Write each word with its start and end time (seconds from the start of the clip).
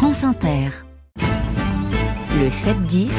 France 0.00 0.24
Inter. 0.24 0.70
Le 1.18 2.48
7-10 2.48 3.10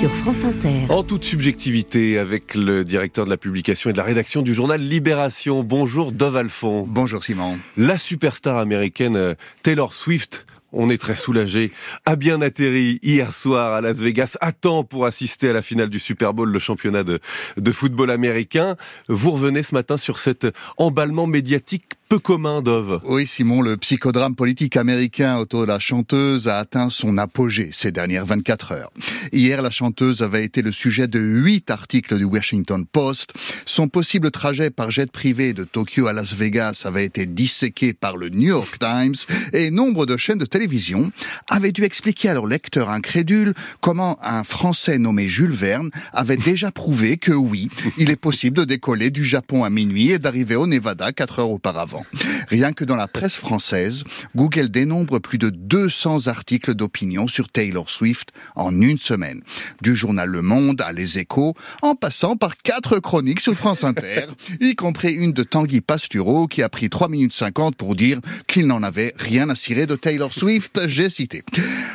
sur 0.00 0.10
France 0.10 0.44
Inter. 0.44 0.86
En 0.88 1.02
toute 1.02 1.24
subjectivité, 1.24 2.18
avec 2.18 2.54
le 2.54 2.84
directeur 2.84 3.26
de 3.26 3.30
la 3.30 3.36
publication 3.36 3.90
et 3.90 3.92
de 3.92 3.98
la 3.98 4.04
rédaction 4.04 4.40
du 4.40 4.54
journal 4.54 4.80
Libération. 4.80 5.62
Bonjour 5.62 6.10
Dov 6.10 6.38
Alphon. 6.38 6.86
Bonjour 6.88 7.22
Simon. 7.22 7.58
La 7.76 7.98
superstar 7.98 8.56
américaine 8.56 9.16
euh, 9.16 9.34
Taylor 9.62 9.92
Swift 9.92 10.46
on 10.74 10.90
est 10.90 10.98
très 10.98 11.16
soulagé, 11.16 11.70
a 12.04 12.16
bien 12.16 12.42
atterri 12.42 12.98
hier 13.02 13.32
soir 13.32 13.72
à 13.72 13.80
Las 13.80 13.98
Vegas, 13.98 14.36
à 14.40 14.52
temps 14.52 14.82
pour 14.84 15.06
assister 15.06 15.50
à 15.50 15.52
la 15.52 15.62
finale 15.62 15.88
du 15.88 16.00
Super 16.00 16.34
Bowl, 16.34 16.50
le 16.50 16.58
championnat 16.58 17.04
de, 17.04 17.20
de 17.56 17.72
football 17.72 18.10
américain. 18.10 18.76
Vous 19.08 19.30
revenez 19.30 19.62
ce 19.62 19.74
matin 19.74 19.96
sur 19.96 20.18
cet 20.18 20.48
emballement 20.76 21.26
médiatique 21.26 21.92
peu 22.14 22.20
commun, 22.20 22.62
Dove. 22.62 23.00
Oui, 23.02 23.26
Simon, 23.26 23.60
le 23.60 23.76
psychodrame 23.76 24.36
politique 24.36 24.76
américain 24.76 25.38
autour 25.38 25.62
de 25.62 25.66
la 25.66 25.80
chanteuse 25.80 26.46
a 26.46 26.58
atteint 26.58 26.88
son 26.88 27.18
apogée 27.18 27.70
ces 27.72 27.90
dernières 27.90 28.24
24 28.24 28.70
heures. 28.70 28.92
Hier, 29.32 29.62
la 29.62 29.72
chanteuse 29.72 30.22
avait 30.22 30.44
été 30.44 30.62
le 30.62 30.70
sujet 30.70 31.08
de 31.08 31.18
huit 31.18 31.72
articles 31.72 32.16
du 32.16 32.22
Washington 32.22 32.86
Post. 32.86 33.32
Son 33.66 33.88
possible 33.88 34.30
trajet 34.30 34.70
par 34.70 34.92
jet 34.92 35.10
privé 35.10 35.54
de 35.54 35.64
Tokyo 35.64 36.06
à 36.06 36.12
Las 36.12 36.34
Vegas 36.34 36.82
avait 36.84 37.04
été 37.04 37.26
disséqué 37.26 37.94
par 37.94 38.16
le 38.16 38.28
New 38.28 38.48
York 38.48 38.78
Times 38.78 39.16
et 39.52 39.72
nombre 39.72 40.06
de 40.06 40.16
chaînes 40.16 40.38
de 40.38 40.46
télévision 40.46 41.10
avaient 41.50 41.72
dû 41.72 41.82
expliquer 41.82 42.28
à 42.28 42.34
leurs 42.34 42.46
lecteurs 42.46 42.90
incrédules 42.90 43.54
comment 43.80 44.18
un 44.22 44.44
Français 44.44 44.98
nommé 44.98 45.28
Jules 45.28 45.50
Verne 45.50 45.90
avait 46.12 46.36
déjà 46.36 46.70
prouvé 46.70 47.16
que 47.16 47.32
oui, 47.32 47.70
il 47.98 48.10
est 48.10 48.16
possible 48.16 48.56
de 48.56 48.64
décoller 48.64 49.10
du 49.10 49.24
Japon 49.24 49.64
à 49.64 49.70
minuit 49.70 50.12
et 50.12 50.20
d'arriver 50.20 50.54
au 50.54 50.68
Nevada 50.68 51.10
quatre 51.10 51.40
heures 51.40 51.50
auparavant. 51.50 52.03
Rien 52.48 52.72
que 52.72 52.84
dans 52.84 52.96
la 52.96 53.08
presse 53.08 53.36
française, 53.36 54.04
Google 54.34 54.68
dénombre 54.68 55.18
plus 55.18 55.38
de 55.38 55.50
200 55.50 56.28
articles 56.28 56.74
d'opinion 56.74 57.28
sur 57.28 57.48
Taylor 57.48 57.88
Swift 57.90 58.30
en 58.54 58.80
une 58.80 58.98
semaine. 58.98 59.42
Du 59.82 59.96
journal 59.96 60.28
Le 60.28 60.42
Monde 60.42 60.80
à 60.80 60.92
Les 60.92 61.18
Échos, 61.18 61.54
en 61.82 61.94
passant 61.94 62.36
par 62.36 62.56
quatre 62.56 62.98
chroniques 62.98 63.40
sur 63.40 63.54
France 63.54 63.84
Inter, 63.84 64.26
y 64.60 64.74
compris 64.74 65.12
une 65.12 65.32
de 65.32 65.42
Tanguy 65.42 65.80
Pastureau 65.80 66.46
qui 66.46 66.62
a 66.62 66.68
pris 66.68 66.90
3 66.90 67.08
minutes 67.08 67.34
50 67.34 67.76
pour 67.76 67.94
dire 67.94 68.20
qu'il 68.46 68.66
n'en 68.66 68.82
avait 68.82 69.14
rien 69.16 69.48
à 69.50 69.54
cirer 69.54 69.86
de 69.86 69.96
Taylor 69.96 70.32
Swift, 70.32 70.80
j'ai 70.86 71.10
cité. 71.10 71.44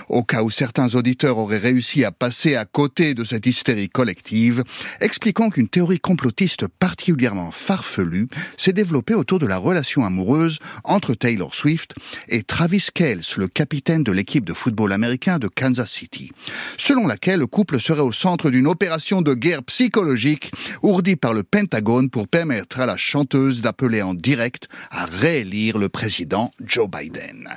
Au 0.08 0.24
cas 0.24 0.44
où 0.44 0.50
certains 0.50 0.96
auditeurs 0.96 1.38
auraient 1.38 1.58
réussi 1.58 2.04
à 2.04 2.12
passer 2.12 2.56
à 2.56 2.66
côté 2.66 3.14
de 3.14 3.24
cette 3.24 3.46
hystérie 3.46 3.90
collective, 3.90 4.64
expliquons 5.02 5.50
qu'une 5.50 5.68
théorie 5.68 6.00
complotiste 6.00 6.68
particulièrement 6.68 7.52
farfelue 7.52 8.28
s'est 8.58 8.74
développée 8.74 9.14
autour 9.14 9.40
de 9.40 9.46
la 9.46 9.58
relation 9.58 9.89
amoureuse 9.98 10.60
entre 10.84 11.14
Taylor 11.14 11.54
Swift 11.54 11.94
et 12.28 12.44
Travis 12.44 12.88
Kelce, 12.94 13.38
le 13.38 13.48
capitaine 13.48 14.04
de 14.04 14.12
l'équipe 14.12 14.46
de 14.46 14.54
football 14.54 14.94
américain 14.94 15.40
de 15.40 15.48
Kansas 15.48 15.92
City, 15.92 16.32
selon 16.78 17.08
laquelle 17.08 17.40
le 17.40 17.48
couple 17.48 17.80
serait 17.80 18.02
au 18.02 18.14
centre 18.14 18.50
d'une 18.50 18.68
opération 18.68 19.22
de 19.22 19.34
guerre 19.34 19.64
psychologique 19.64 20.52
ourdie 20.82 21.16
par 21.16 21.34
le 21.34 21.44
Pentagone 21.44 22.10
pour 22.10 22.28
permettre 22.28 22.80
à 22.80 22.86
la 22.86 22.98
chanteuse 22.98 23.62
d'appeler 23.62 24.02
en 24.02 24.14
direct 24.14 24.68
à 24.92 25.06
réélire 25.06 25.78
le 25.78 25.90
président 25.90 26.52
Joe 26.64 26.88
Biden. 26.90 27.50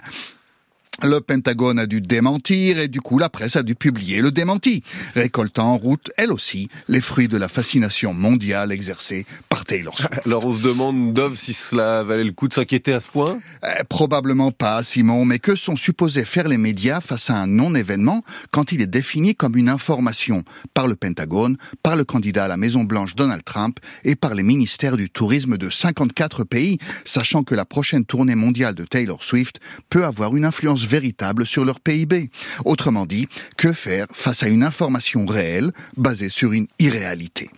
Le 1.02 1.20
Pentagone 1.20 1.78
a 1.78 1.86
dû 1.86 2.00
démentir 2.00 2.78
et 2.78 2.88
du 2.88 3.00
coup 3.00 3.18
la 3.18 3.28
presse 3.28 3.56
a 3.56 3.62
dû 3.62 3.74
publier 3.74 4.20
le 4.20 4.30
démenti, 4.30 4.84
récoltant 5.14 5.72
en 5.72 5.76
route, 5.76 6.10
elle 6.16 6.32
aussi, 6.32 6.68
les 6.88 7.00
fruits 7.00 7.28
de 7.28 7.36
la 7.36 7.48
fascination 7.48 8.14
mondiale 8.14 8.70
exercée 8.70 9.26
par 9.48 9.64
Taylor 9.64 9.98
Swift. 9.98 10.20
Alors 10.26 10.46
on 10.46 10.54
se 10.54 10.62
demande, 10.62 11.12
Dove, 11.12 11.34
si 11.34 11.54
cela 11.54 12.04
valait 12.04 12.24
le 12.24 12.32
coup 12.32 12.46
de 12.46 12.52
s'inquiéter 12.52 12.92
à 12.92 13.00
ce 13.00 13.08
point? 13.08 13.40
Eh, 13.64 13.82
Probablement 13.88 14.52
pas, 14.52 14.82
Simon, 14.82 15.24
mais 15.24 15.38
que 15.38 15.56
sont 15.56 15.76
supposés 15.76 16.24
faire 16.24 16.46
les 16.46 16.58
médias 16.58 17.00
face 17.00 17.30
à 17.30 17.34
un 17.34 17.46
non-événement 17.46 18.22
quand 18.50 18.72
il 18.72 18.80
est 18.80 18.86
défini 18.86 19.34
comme 19.34 19.56
une 19.56 19.68
information 19.68 20.44
par 20.74 20.86
le 20.86 20.94
Pentagone, 20.94 21.56
par 21.82 21.96
le 21.96 22.04
candidat 22.04 22.44
à 22.44 22.48
la 22.48 22.56
Maison-Blanche 22.56 23.14
Donald 23.16 23.42
Trump 23.44 23.78
et 24.04 24.14
par 24.14 24.34
les 24.34 24.42
ministères 24.42 24.96
du 24.96 25.10
tourisme 25.10 25.58
de 25.58 25.68
54 25.68 26.44
pays, 26.44 26.78
sachant 27.04 27.42
que 27.42 27.54
la 27.54 27.64
prochaine 27.64 28.04
tournée 28.04 28.34
mondiale 28.34 28.74
de 28.74 28.84
Taylor 28.84 29.22
Swift 29.22 29.60
peut 29.90 30.04
avoir 30.04 30.36
une 30.36 30.44
influence 30.44 30.84
véritable 30.92 31.46
sur 31.46 31.64
leur 31.64 31.80
PIB. 31.80 32.30
Autrement 32.64 33.06
dit, 33.06 33.26
que 33.56 33.72
faire 33.72 34.06
face 34.12 34.42
à 34.42 34.48
une 34.48 34.62
information 34.62 35.24
réelle 35.24 35.72
basée 35.96 36.28
sur 36.28 36.52
une 36.52 36.68
irréalité? 36.78 37.50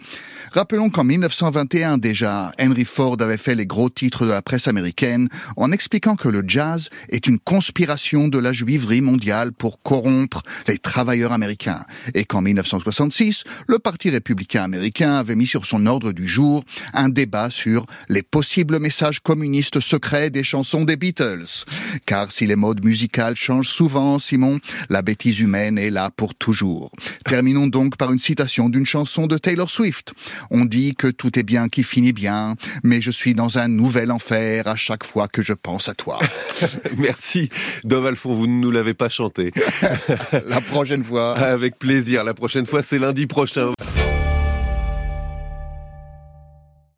Rappelons 0.54 0.88
qu'en 0.88 1.02
1921 1.02 1.98
déjà, 1.98 2.52
Henry 2.60 2.84
Ford 2.84 3.16
avait 3.18 3.38
fait 3.38 3.56
les 3.56 3.66
gros 3.66 3.90
titres 3.90 4.24
de 4.24 4.30
la 4.30 4.40
presse 4.40 4.68
américaine 4.68 5.28
en 5.56 5.72
expliquant 5.72 6.14
que 6.14 6.28
le 6.28 6.44
jazz 6.46 6.90
est 7.08 7.26
une 7.26 7.40
conspiration 7.40 8.28
de 8.28 8.38
la 8.38 8.52
juiverie 8.52 9.00
mondiale 9.00 9.50
pour 9.50 9.82
corrompre 9.82 10.42
les 10.68 10.78
travailleurs 10.78 11.32
américains 11.32 11.84
et 12.14 12.24
qu'en 12.24 12.40
1966, 12.40 13.42
le 13.66 13.80
Parti 13.80 14.10
républicain 14.10 14.62
américain 14.62 15.14
avait 15.14 15.34
mis 15.34 15.48
sur 15.48 15.66
son 15.66 15.86
ordre 15.86 16.12
du 16.12 16.28
jour 16.28 16.62
un 16.92 17.08
débat 17.08 17.50
sur 17.50 17.84
les 18.08 18.22
possibles 18.22 18.78
messages 18.78 19.18
communistes 19.18 19.80
secrets 19.80 20.30
des 20.30 20.44
chansons 20.44 20.84
des 20.84 20.96
Beatles. 20.96 21.64
Car 22.06 22.30
si 22.30 22.46
les 22.46 22.54
modes 22.54 22.84
musicales 22.84 23.34
changent 23.34 23.66
souvent, 23.66 24.20
Simon, 24.20 24.60
la 24.88 25.02
bêtise 25.02 25.40
humaine 25.40 25.78
est 25.78 25.90
là 25.90 26.10
pour 26.16 26.32
toujours. 26.36 26.92
Terminons 27.24 27.66
donc 27.66 27.96
par 27.96 28.12
une 28.12 28.20
citation 28.20 28.68
d'une 28.68 28.86
chanson 28.86 29.26
de 29.26 29.36
Taylor 29.36 29.68
Swift. 29.68 30.14
On 30.50 30.64
dit 30.64 30.94
que 30.94 31.08
tout 31.08 31.38
est 31.38 31.42
bien 31.42 31.68
qui 31.68 31.82
finit 31.82 32.12
bien, 32.12 32.56
mais 32.82 33.00
je 33.00 33.10
suis 33.10 33.34
dans 33.34 33.58
un 33.58 33.68
nouvel 33.68 34.10
enfer 34.10 34.66
à 34.68 34.76
chaque 34.76 35.04
fois 35.04 35.28
que 35.28 35.42
je 35.42 35.52
pense 35.52 35.88
à 35.88 35.94
toi. 35.94 36.18
Merci. 36.96 37.48
Dove 37.84 38.06
Alphon, 38.06 38.34
vous 38.34 38.46
ne 38.46 38.60
nous 38.60 38.70
l'avez 38.70 38.94
pas 38.94 39.08
chanté. 39.08 39.52
La 40.46 40.60
prochaine 40.60 41.04
fois. 41.04 41.36
Avec 41.38 41.78
plaisir. 41.78 42.24
La 42.24 42.34
prochaine 42.34 42.66
fois, 42.66 42.82
c'est 42.82 42.98
lundi 42.98 43.26
prochain. 43.26 43.72